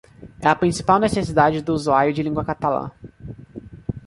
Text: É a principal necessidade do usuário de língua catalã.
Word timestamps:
É 0.43 0.47
a 0.49 0.55
principal 0.55 0.97
necessidade 0.99 1.61
do 1.61 1.75
usuário 1.75 2.11
de 2.11 2.23
língua 2.23 2.43
catalã. 2.43 2.89